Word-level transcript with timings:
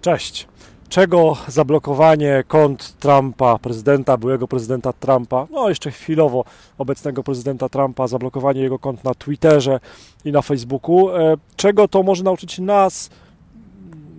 Cześć. 0.00 0.48
Czego 0.88 1.36
zablokowanie 1.48 2.44
kont 2.48 2.96
Trumpa, 3.00 3.58
prezydenta, 3.58 4.16
byłego 4.16 4.48
prezydenta 4.48 4.92
Trumpa, 4.92 5.46
no 5.50 5.68
jeszcze 5.68 5.90
chwilowo 5.90 6.44
obecnego 6.78 7.22
prezydenta 7.22 7.68
Trumpa, 7.68 8.06
zablokowanie 8.06 8.60
jego 8.60 8.78
kont 8.78 9.04
na 9.04 9.14
Twitterze 9.14 9.80
i 10.24 10.32
na 10.32 10.42
Facebooku, 10.42 11.10
e, 11.10 11.36
czego 11.56 11.88
to 11.88 12.02
może 12.02 12.24
nauczyć 12.24 12.58
nas, 12.58 13.10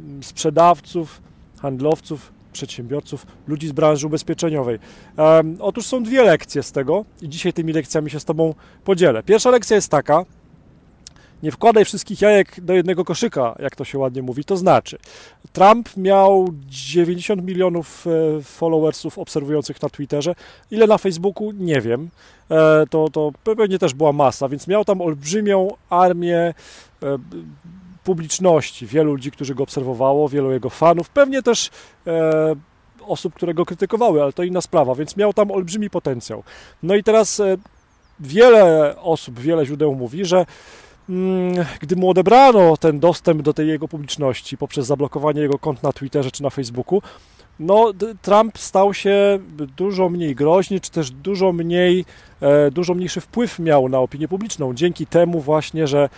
mm, 0.03 0.23
sprzedawców, 0.23 1.21
handlowców, 1.61 2.31
przedsiębiorców, 2.53 3.25
ludzi 3.47 3.67
z 3.67 3.71
branży 3.71 4.07
ubezpieczeniowej. 4.07 4.79
Otóż 5.59 5.85
są 5.85 6.03
dwie 6.03 6.23
lekcje 6.23 6.63
z 6.63 6.71
tego 6.71 7.05
i 7.21 7.29
dzisiaj 7.29 7.53
tymi 7.53 7.73
lekcjami 7.73 8.09
się 8.09 8.19
z 8.19 8.25
Tobą 8.25 8.53
podzielę. 8.83 9.23
Pierwsza 9.23 9.49
lekcja 9.49 9.75
jest 9.75 9.89
taka, 9.89 10.25
nie 11.43 11.51
wkładaj 11.51 11.85
wszystkich 11.85 12.21
jajek 12.21 12.61
do 12.61 12.73
jednego 12.73 13.05
koszyka, 13.05 13.55
jak 13.59 13.75
to 13.75 13.85
się 13.85 13.97
ładnie 13.97 14.21
mówi. 14.21 14.43
To 14.43 14.57
znaczy, 14.57 14.97
Trump 15.53 15.97
miał 15.97 16.47
90 16.67 17.43
milionów 17.43 18.07
e, 18.07 18.41
followersów 18.41 19.17
obserwujących 19.17 19.81
na 19.81 19.89
Twitterze. 19.89 20.35
Ile 20.71 20.87
na 20.87 20.97
Facebooku? 20.97 21.51
Nie 21.51 21.81
wiem. 21.81 22.09
E, 22.51 22.85
to, 22.89 23.09
to 23.09 23.31
pewnie 23.43 23.79
też 23.79 23.93
była 23.93 24.13
masa, 24.13 24.49
więc 24.49 24.67
miał 24.67 24.85
tam 24.85 25.01
olbrzymią 25.01 25.67
armię 25.89 26.37
e, 26.37 26.53
publiczności, 28.03 28.87
wielu 28.87 29.11
ludzi, 29.11 29.31
którzy 29.31 29.55
go 29.55 29.63
obserwowało, 29.63 30.29
wielu 30.29 30.51
jego 30.51 30.69
fanów, 30.69 31.09
pewnie 31.09 31.43
też 31.43 31.69
osób, 33.07 33.33
które 33.33 33.53
go 33.53 33.65
krytykowały, 33.65 34.23
ale 34.23 34.33
to 34.33 34.43
inna 34.43 34.61
sprawa, 34.61 34.95
więc 34.95 35.17
miał 35.17 35.33
tam 35.33 35.51
olbrzymi 35.51 35.89
potencjał. 35.89 36.43
No 36.83 36.95
i 36.95 37.03
teraz 37.03 37.41
wiele 38.19 38.95
osób, 38.97 39.39
wiele 39.39 39.65
źródeł 39.65 39.95
mówi, 39.95 40.25
że 40.25 40.45
gdy 41.79 41.95
mu 41.95 42.09
odebrano 42.09 42.77
ten 42.77 42.99
dostęp 42.99 43.41
do 43.41 43.53
tej 43.53 43.67
jego 43.67 43.87
publiczności 43.87 44.57
poprzez 44.57 44.85
zablokowanie 44.85 45.41
jego 45.41 45.59
kont 45.59 45.83
na 45.83 45.91
Twitterze 45.93 46.31
czy 46.31 46.43
na 46.43 46.49
Facebooku, 46.49 47.01
no, 47.59 47.93
Trump 48.21 48.57
stał 48.57 48.93
się 48.93 49.39
dużo 49.77 50.09
mniej 50.09 50.35
groźny, 50.35 50.79
czy 50.79 50.91
też 50.91 51.11
dużo 51.11 51.51
mniej, 51.51 52.05
e, 52.41 52.71
dużo 52.71 52.93
mniejszy 52.93 53.21
wpływ 53.21 53.59
miał 53.59 53.89
na 53.89 53.99
opinię 53.99 54.27
publiczną, 54.27 54.73
dzięki 54.73 55.07
temu 55.07 55.39
właśnie, 55.39 55.87
że 55.87 56.09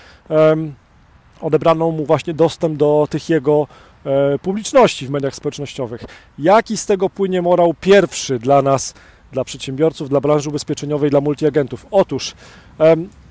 odebrano 1.42 1.92
mu 1.92 2.06
właśnie 2.06 2.34
dostęp 2.34 2.78
do 2.78 3.08
tych 3.10 3.30
jego 3.30 3.68
e, 4.06 4.40
publiczności 4.40 5.08
w 5.08 5.10
mediach 5.10 5.36
społecznościowych. 5.36 6.04
Jaki 6.40 6.78
z 6.78 6.86
tego 6.86 7.10
płynie 7.10 7.42
morał 7.42 7.74
pierwszy 7.82 8.40
dla 8.40 8.62
nas, 8.62 8.94
dla 9.34 9.44
przedsiębiorców, 9.44 10.10
dla 10.10 10.22
branży 10.22 10.50
ubezpieczeniowej, 10.50 11.10
dla 11.10 11.22
multiagentów? 11.22 11.86
Otóż 11.92 12.34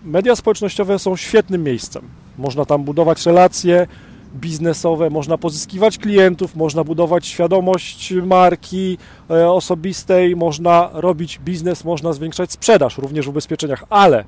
media 0.05 0.37
społecznościowe 0.37 0.99
są 0.99 1.17
świetnym 1.17 1.63
miejscem. 1.63 2.09
Można 2.39 2.65
tam 2.65 2.85
budować 2.85 3.27
relacje 3.27 3.87
biznesowe, 4.35 5.11
można 5.11 5.39
pozyskiwać 5.39 5.99
klientów, 5.99 6.57
można 6.57 6.85
budować 6.85 7.27
świadomość 7.27 8.13
marki 8.13 8.99
e, 9.31 9.51
osobistej, 9.51 10.37
można 10.37 10.91
robić 10.93 11.39
biznes, 11.39 11.85
można 11.85 12.13
zwiększać 12.13 12.53
sprzedaż 12.53 12.99
również 12.99 13.27
w 13.27 13.29
ubezpieczeniach, 13.29 13.85
ale 13.91 14.25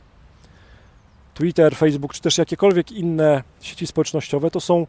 Twitter, 1.34 1.76
Facebook 1.76 2.14
czy 2.14 2.20
też 2.20 2.38
jakiekolwiek 2.38 2.92
inne 2.92 3.42
sieci 3.60 3.86
społecznościowe 3.86 4.50
to 4.50 4.60
są 4.60 4.86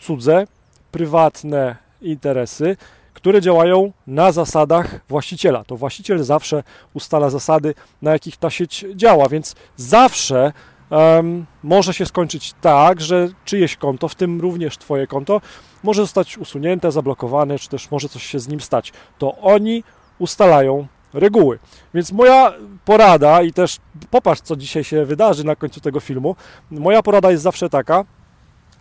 cudze, 0.00 0.46
prywatne 0.92 1.76
interesy, 2.02 2.76
które 3.18 3.40
działają 3.40 3.92
na 4.06 4.32
zasadach 4.32 5.00
właściciela. 5.08 5.64
To 5.64 5.76
właściciel 5.76 6.24
zawsze 6.24 6.62
ustala 6.94 7.30
zasady, 7.30 7.74
na 8.02 8.12
jakich 8.12 8.36
ta 8.36 8.50
sieć 8.50 8.84
działa, 8.94 9.28
więc 9.28 9.56
zawsze 9.76 10.52
um, 10.90 11.46
może 11.62 11.94
się 11.94 12.06
skończyć 12.06 12.54
tak, 12.60 13.00
że 13.00 13.28
czyjeś 13.44 13.76
konto, 13.76 14.08
w 14.08 14.14
tym 14.14 14.40
również 14.40 14.78
Twoje 14.78 15.06
konto, 15.06 15.40
może 15.82 16.02
zostać 16.02 16.38
usunięte, 16.38 16.92
zablokowane, 16.92 17.58
czy 17.58 17.68
też 17.68 17.90
może 17.90 18.08
coś 18.08 18.26
się 18.26 18.38
z 18.38 18.48
nim 18.48 18.60
stać. 18.60 18.92
To 19.18 19.36
oni 19.36 19.84
ustalają 20.18 20.86
reguły. 21.14 21.58
Więc 21.94 22.12
moja 22.12 22.52
porada 22.84 23.42
i 23.42 23.52
też 23.52 23.76
popatrz, 24.10 24.40
co 24.40 24.56
dzisiaj 24.56 24.84
się 24.84 25.04
wydarzy 25.04 25.44
na 25.44 25.56
końcu 25.56 25.80
tego 25.80 26.00
filmu. 26.00 26.36
Moja 26.70 27.02
porada 27.02 27.30
jest 27.30 27.42
zawsze 27.42 27.70
taka, 27.70 28.04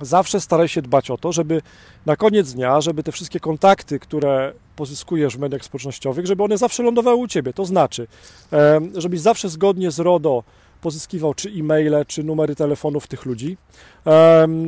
zawsze 0.02 0.42
staraj 0.42 0.68
się 0.68 0.82
dbać 0.82 1.12
o 1.12 1.18
to, 1.18 1.32
żeby 1.32 1.62
na 2.06 2.16
koniec 2.16 2.54
dnia, 2.54 2.82
żeby 2.82 3.04
te 3.04 3.12
wszystkie 3.12 3.40
kontakty, 3.40 4.00
które 4.00 4.54
pozyskujesz 4.76 5.38
w 5.38 5.40
mediach 5.40 5.64
społecznościowych, 5.64 6.26
żeby 6.26 6.44
one 6.44 6.58
zawsze 6.58 6.84
lądowały 6.84 7.18
u 7.18 7.28
Ciebie. 7.28 7.54
To 7.54 7.66
znaczy, 7.66 8.08
żebyś 8.96 9.20
zawsze 9.20 9.50
zgodnie 9.50 9.92
z 9.92 10.00
RODO 10.00 10.44
pozyskiwał 10.82 11.34
czy 11.34 11.50
e-maile, 11.50 12.06
czy 12.08 12.24
numery 12.24 12.56
telefonów 12.56 13.08
tych 13.08 13.26
ludzi, 13.26 13.58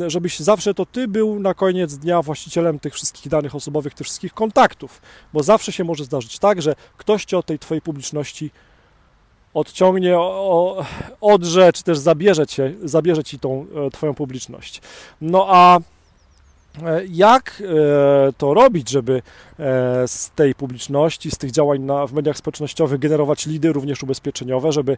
żebyś 0.07 0.39
zawsze 0.39 0.73
to 0.73 0.85
Ty 0.85 1.07
był 1.07 1.39
na 1.39 1.53
koniec 1.53 1.97
dnia 1.97 2.21
właścicielem 2.21 2.79
tych 2.79 2.93
wszystkich 2.93 3.31
danych 3.31 3.55
osobowych, 3.55 3.93
tych 3.93 4.07
wszystkich 4.07 4.33
kontaktów, 4.33 5.01
bo 5.33 5.43
zawsze 5.43 5.71
się 5.71 5.83
może 5.83 6.03
zdarzyć 6.03 6.39
tak, 6.39 6.61
że 6.61 6.75
ktoś 6.97 7.25
Cię 7.25 7.37
od 7.37 7.45
tej 7.45 7.59
Twojej 7.59 7.81
publiczności 7.81 8.51
odciągnie, 9.53 10.17
odrze, 11.21 11.73
czy 11.73 11.83
też 11.83 11.97
zabierze, 11.97 12.47
cię, 12.47 12.73
zabierze 12.83 13.23
ci 13.23 13.39
tą 13.39 13.65
e, 13.87 13.89
Twoją 13.89 14.13
publiczność. 14.13 14.81
No 15.21 15.45
a 15.49 15.77
e, 15.77 15.81
jak 17.11 17.63
e, 17.65 18.33
to 18.33 18.53
robić, 18.53 18.89
żeby 18.89 19.21
z 20.07 20.29
tej 20.29 20.55
publiczności, 20.55 21.31
z 21.31 21.37
tych 21.37 21.51
działań 21.51 21.81
na, 21.81 22.07
w 22.07 22.13
mediach 22.13 22.37
społecznościowych 22.37 22.99
generować 22.99 23.45
lidy, 23.45 23.73
również 23.73 24.03
ubezpieczeniowe, 24.03 24.71
żeby 24.71 24.97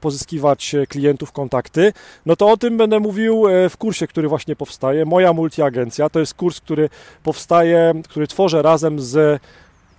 pozyskiwać 0.00 0.74
klientów, 0.88 1.32
kontakty? 1.32 1.92
No 2.26 2.36
to 2.36 2.50
o 2.50 2.56
tym 2.56 2.76
będę 2.76 3.00
mówił 3.00 3.44
w 3.70 3.76
kursie, 3.76 4.06
który 4.06 4.28
właśnie 4.28 4.56
powstaje. 4.56 5.04
Moja 5.04 5.32
multiagencja 5.32 6.08
to 6.08 6.20
jest 6.20 6.34
kurs, 6.34 6.60
który 6.60 6.88
powstaje, 7.22 7.94
który 8.08 8.26
tworzę 8.26 8.62
razem 8.62 9.00
z 9.00 9.40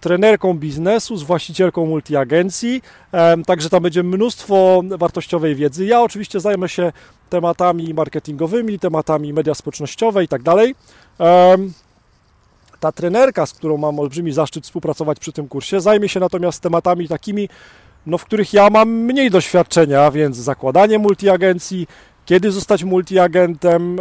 trenerką 0.03 0.53
biznesu, 0.53 1.17
z 1.17 1.23
właścicielką 1.23 1.85
multiagencji, 1.85 2.81
także 3.45 3.69
tam 3.69 3.83
będzie 3.83 4.03
mnóstwo 4.03 4.81
wartościowej 4.85 5.55
wiedzy. 5.55 5.85
Ja 5.85 6.01
oczywiście 6.01 6.39
zajmę 6.39 6.69
się 6.69 6.91
tematami 7.29 7.93
marketingowymi, 7.93 8.79
tematami 8.79 9.33
media 9.33 9.53
społecznościowe 9.53 10.23
i 10.23 10.27
tak 10.27 10.41
dalej. 10.43 10.75
Ta 12.79 12.91
trenerka, 12.91 13.45
z 13.45 13.53
którą 13.53 13.77
mam 13.77 13.99
olbrzymi 13.99 14.31
zaszczyt 14.31 14.63
współpracować 14.63 15.19
przy 15.19 15.31
tym 15.31 15.47
kursie, 15.47 15.81
zajmie 15.81 16.09
się 16.09 16.19
natomiast 16.19 16.61
tematami 16.61 17.07
takimi, 17.07 17.49
no, 18.05 18.17
w 18.17 18.25
których 18.25 18.53
ja 18.53 18.69
mam 18.69 18.89
mniej 18.89 19.31
doświadczenia, 19.31 20.11
więc 20.11 20.37
zakładanie 20.37 20.99
multiagencji, 20.99 21.87
kiedy 22.25 22.51
zostać 22.51 22.83
multiagentem, 22.83 23.99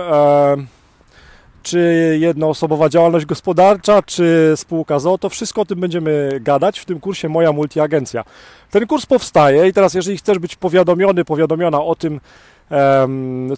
czy 1.62 2.16
jednoosobowa 2.20 2.88
działalność 2.88 3.26
gospodarcza, 3.26 4.02
czy 4.02 4.52
spółka 4.56 4.98
ZO, 4.98 5.18
to 5.18 5.28
wszystko 5.28 5.60
o 5.60 5.64
tym 5.64 5.80
będziemy 5.80 6.40
gadać 6.40 6.78
w 6.78 6.84
tym 6.84 7.00
kursie 7.00 7.28
Moja 7.28 7.52
Multiagencja. 7.52 8.24
Ten 8.70 8.86
kurs 8.86 9.06
powstaje 9.06 9.68
i 9.68 9.72
teraz 9.72 9.94
jeżeli 9.94 10.18
chcesz 10.18 10.38
być 10.38 10.56
powiadomiony, 10.56 11.24
powiadomiona 11.24 11.82
o 11.82 11.94
tym, 11.94 12.20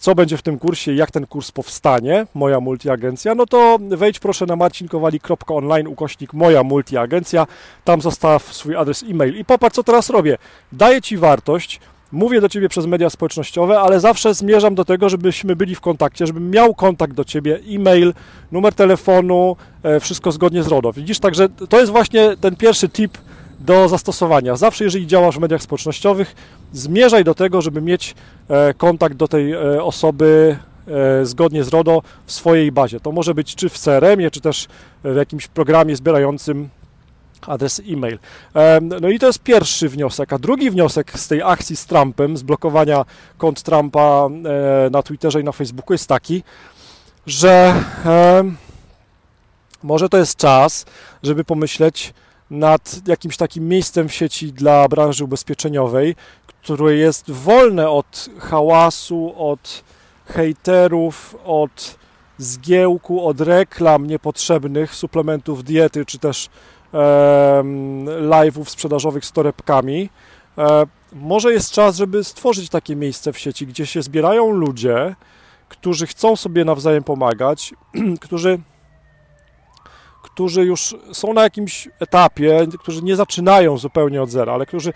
co 0.01 0.15
będzie 0.15 0.37
w 0.37 0.43
tym 0.43 0.59
kursie, 0.59 0.95
jak 0.95 1.11
ten 1.11 1.27
kurs 1.27 1.53
powstanie, 1.53 2.27
moja 2.35 2.61
multiagencja, 2.61 3.35
no 3.35 3.47
to 3.47 3.79
wejdź 3.81 4.19
proszę 4.19 4.47
na 4.47 4.57
marcinkowali.online 4.57 5.87
ukośnik 5.87 6.33
moja 6.33 6.63
multiagencja, 6.63 7.47
tam 7.85 8.01
zostaw 8.01 8.43
swój 8.43 8.77
adres 8.77 9.05
e-mail 9.11 9.39
i 9.39 9.45
popatrz 9.45 9.77
co 9.77 9.83
teraz 9.83 10.11
robię. 10.11 10.39
Daję 10.73 11.03
Ci 11.03 11.17
wartość, 11.17 11.81
mówię 12.15 12.41
do 12.41 12.49
Ciebie 12.49 12.69
przez 12.69 12.87
media 12.87 13.11
społecznościowe, 13.11 13.81
ale 13.81 14.01
zawsze 14.01 14.35
zmierzam 14.35 14.75
do 14.75 14.85
tego, 14.85 15.09
żebyśmy 15.09 15.57
byli 15.57 15.75
w 15.75 15.81
kontakcie, 15.81 16.27
żebym 16.27 16.51
miał 16.51 16.75
kontakt 16.75 17.15
do 17.15 17.25
Ciebie, 17.25 17.61
e-mail, 17.71 18.15
numer 18.53 18.75
telefonu, 18.75 19.57
e, 19.83 20.01
wszystko 20.01 20.33
zgodnie 20.33 20.63
z 20.63 20.69
RODO. 20.69 20.93
Widzisz, 20.93 21.19
także 21.19 21.49
to 21.49 21.81
jest 21.81 21.93
właśnie 21.93 22.37
ten 22.41 22.57
pierwszy 22.57 22.89
tip 22.89 23.19
do 23.61 23.89
zastosowania. 23.89 24.57
Zawsze, 24.57 24.85
jeżeli 24.85 25.07
działasz 25.07 25.37
w 25.37 25.41
mediach 25.41 25.63
społecznościowych, 25.63 26.35
zmierzaj 26.73 27.25
do 27.25 27.35
tego, 27.35 27.63
żeby 27.63 27.83
mieć 27.83 28.15
e, 28.49 28.75
kontakt 28.75 29.15
do 29.15 29.29
tej 29.29 29.53
e, 29.53 29.83
osoby 29.83 30.57
zgodnie 31.23 31.65
z 31.65 31.69
RODO 31.69 32.03
w 32.27 32.33
swojej 32.33 32.73
bazie. 32.73 33.01
To 33.01 33.13
może 33.13 33.35
być 33.35 33.55
czy 33.55 33.69
w 33.69 33.79
CRM-ie, 33.79 34.31
czy 34.31 34.41
też 34.41 34.69
w 35.05 35.17
jakimś 35.17 35.49
programie 35.49 35.97
zbierającym 35.97 36.69
adres 37.47 37.83
e-mail. 37.89 38.19
No 39.01 39.09
i 39.09 39.19
to 39.19 39.27
jest 39.27 39.39
pierwszy 39.39 39.89
wniosek. 39.89 40.33
A 40.33 40.39
drugi 40.39 40.71
wniosek 40.71 41.19
z 41.19 41.29
tej 41.29 41.43
akcji 41.43 41.77
z 41.77 41.87
Trumpem, 41.87 42.37
z 42.37 42.43
blokowania 42.43 43.05
kont 43.39 43.63
Trumpa 43.63 44.29
e, 44.87 44.91
na 44.91 45.03
Twitterze 45.03 45.41
i 45.41 45.45
na 45.45 45.53
Facebooku 45.53 45.95
jest 45.95 46.09
taki, 46.09 46.43
że 47.27 47.75
może 49.83 50.09
to 50.09 50.17
jest 50.17 50.37
czas, 50.37 50.87
żeby 51.23 51.45
pomyśleć 51.45 52.15
nad 52.51 53.09
jakimś 53.09 53.37
takim 53.37 53.69
miejscem 53.69 54.09
w 54.09 54.15
sieci 54.15 54.53
dla 54.53 54.89
branży 54.89 55.25
ubezpieczeniowej, 55.25 56.17
które 56.47 56.95
jest 56.95 57.31
wolne 57.31 57.91
od 57.91 58.29
hałasu, 58.39 59.35
od 59.37 59.85
hejterów, 60.27 61.37
od 61.45 61.97
zgiełku, 62.39 63.27
od 63.27 63.41
reklam 63.41 64.07
niepotrzebnych, 64.07 64.95
suplementów 64.95 65.65
diety, 65.65 66.05
czy 66.05 66.19
też 66.19 66.49
live'ów 68.21 68.65
sprzedażowych 68.65 69.25
z 69.25 69.33
torebkami. 69.33 70.11
E, 70.59 70.87
może 71.13 71.53
jest 71.53 71.73
czas, 71.73 71.97
żeby 71.97 72.25
stworzyć 72.25 72.69
takie 72.69 72.97
miejsce 72.97 73.33
w 73.33 73.39
sieci, 73.39 73.67
gdzie 73.67 73.87
się 73.87 74.03
zbierają 74.03 74.51
ludzie, 74.51 75.15
którzy 75.69 76.07
chcą 76.07 76.37
sobie 76.37 76.65
nawzajem 76.65 77.05
pomagać, 77.05 77.75
którzy 78.21 78.59
którzy 80.23 80.65
już 80.65 80.97
są 81.13 81.33
na 81.33 81.43
jakimś 81.43 81.89
etapie, 82.01 82.67
którzy 82.79 83.03
nie 83.03 83.17
zaczynają 83.17 83.79
zupełnie 83.79 84.23
od 84.23 84.31
zera, 84.31 84.53
ale 84.53 84.67
którzy, 84.67 84.93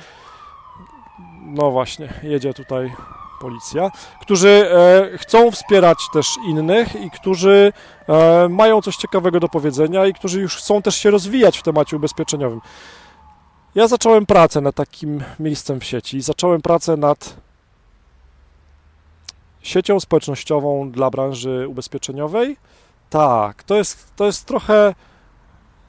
no 1.45 1.71
właśnie, 1.71 2.13
jedzie 2.23 2.55
tutaj 2.55 2.93
policja, 3.41 3.91
którzy 4.21 4.49
e, 4.49 5.19
chcą 5.19 5.51
wspierać 5.51 5.99
też 6.13 6.37
innych 6.47 6.97
i 6.97 7.11
którzy 7.11 7.73
e, 8.09 8.49
mają 8.49 8.83
coś 8.83 8.97
ciekawego 8.97 9.41
do 9.41 9.49
powiedzenia 9.49 10.07
i 10.07 10.15
którzy 10.15 10.41
już 10.41 10.57
chcą 10.57 10.83
też 10.83 10.97
się 10.97 11.11
rozwijać 11.11 11.59
w 11.59 11.63
temacie 11.63 11.97
ubezpieczeniowym. 11.97 12.61
Ja 13.75 13.89
zacząłem 13.89 14.27
pracę 14.27 14.61
nad 14.61 14.75
takim 14.75 15.25
miejscem 15.41 15.81
w 15.81 15.85
sieci. 15.85 16.21
Zacząłem 16.21 16.63
pracę 16.63 16.97
nad 16.97 17.37
siecią 19.63 20.01
społecznościową 20.01 20.91
dla 20.91 21.11
branży 21.11 21.67
ubezpieczeniowej. 21.69 22.57
Tak, 23.11 23.63
to 23.63 23.77
jest, 23.77 24.13
to 24.17 24.27
jest 24.27 24.45
trochę. 24.45 24.95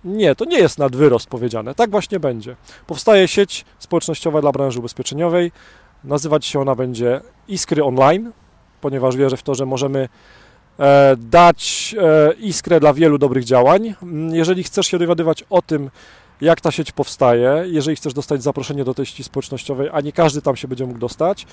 Nie, 0.04 0.36
to 0.36 0.46
nie 0.46 0.58
jest 0.58 0.78
nad 0.78 0.96
wyrost 0.96 1.30
powiedziane. 1.30 1.76
Tak 1.76 1.92
właśnie 1.92 2.20
będzie. 2.20 2.56
Powstaje 2.88 3.28
sieć 3.28 3.66
społecznościowa 3.80 4.42
dla 4.42 4.52
branży 4.52 4.80
ubezpieczeniowej. 4.80 5.52
Nazywać 6.04 6.46
się 6.46 6.62
ona 6.62 6.76
będzie 6.76 7.22
Iskry 7.48 7.84
Online, 7.84 8.32
ponieważ 8.82 9.16
wierzę 9.16 9.38
w 9.38 9.44
to, 9.44 9.56
że 9.56 9.66
możemy 9.66 10.10
e, 10.80 11.16
dać 11.18 11.96
e, 12.02 12.34
iskrę 12.34 12.80
dla 12.80 12.94
wielu 12.94 13.18
dobrych 13.18 13.44
działań. 13.44 13.96
Jeżeli 14.32 14.64
chcesz 14.64 14.88
się 14.88 15.00
dowiadywać 15.00 15.44
o 15.50 15.62
tym, 15.62 15.90
jak 16.42 16.62
ta 16.62 16.72
sieć 16.72 16.92
powstaje, 16.92 17.64
jeżeli 17.66 17.98
chcesz 17.98 18.14
dostać 18.14 18.44
zaproszenie 18.44 18.84
do 18.84 18.94
tej 18.94 19.06
sieci 19.06 19.24
społecznościowej, 19.24 19.90
a 19.94 20.02
nie 20.02 20.12
każdy 20.12 20.42
tam 20.42 20.56
się 20.56 20.68
będzie 20.68 20.86
mógł 20.86 21.00
dostać, 21.00 21.48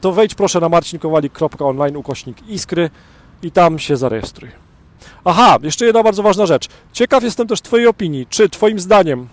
to 0.00 0.12
wejdź 0.12 0.34
proszę 0.34 0.60
na 0.60 0.68
marcinkowalik.online 0.68 1.96
ukośnik 1.96 2.48
iskry 2.48 2.90
i 3.42 3.50
tam 3.50 3.78
się 3.78 3.96
zarejestruj. 3.96 4.50
Aha, 5.24 5.58
jeszcze 5.62 5.86
jedna 5.86 6.02
bardzo 6.02 6.22
ważna 6.22 6.46
rzecz. 6.46 6.68
Ciekaw 6.92 7.22
jestem 7.22 7.46
też 7.46 7.60
Twojej 7.60 7.86
opinii. 7.86 8.26
Czy 8.26 8.48
Twoim 8.48 8.80
zdaniem 8.80 9.28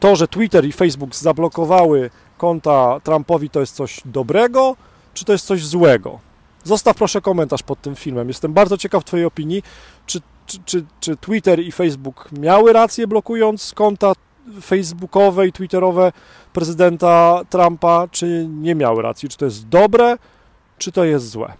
to, 0.00 0.16
że 0.16 0.28
Twitter 0.28 0.64
i 0.64 0.72
Facebook 0.72 1.16
zablokowały 1.16 2.10
konta 2.40 3.00
Trumpowi, 3.04 3.50
to 3.50 3.60
jest 3.60 3.74
coś 3.74 4.00
dobrego, 4.04 4.76
czy 5.14 5.24
to 5.24 5.32
jest 5.32 5.46
coś 5.46 5.66
złego? 5.66 6.18
Zostaw 6.64 6.96
proszę 6.96 7.20
komentarz 7.20 7.62
pod 7.62 7.80
tym 7.80 7.96
filmem. 7.96 8.28
Jestem 8.28 8.52
bardzo 8.52 8.78
ciekaw 8.78 9.04
Twojej 9.04 9.26
opinii. 9.26 9.62
Czy 10.06 10.20
czy, 10.46 10.58
czy, 10.64 10.84
czy 11.00 11.16
Twitter 11.16 11.60
i 11.60 11.72
Facebook 11.72 12.28
miały 12.32 12.72
rację 12.72 13.06
blokując 13.06 13.72
konta 13.74 14.12
facebookowe 14.62 15.46
i 15.46 15.52
twitterowe 15.52 16.12
prezydenta 16.52 17.40
Trumpa, 17.50 18.08
czy 18.10 18.46
nie 18.48 18.74
miały 18.74 19.02
racji? 19.02 19.28
Czy 19.28 19.38
to 19.38 19.44
jest 19.44 19.68
dobre, 19.68 20.16
czy 20.78 20.92
to 20.92 21.04
jest 21.04 21.28
złe? 21.28 21.52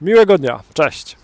Miłego 0.00 0.38
dnia. 0.38 0.60
Cześć. 0.74 1.16